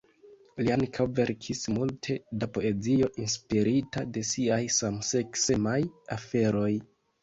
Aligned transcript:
Li 0.61 0.71
ankaŭ 0.75 1.05
verkis 1.19 1.61
multe 1.75 2.17
da 2.45 2.49
poezio 2.57 3.13
inspirita 3.27 4.07
de 4.19 4.27
siaj 4.35 4.61
samseksemaj 4.83 5.81
aferoj. 6.21 6.71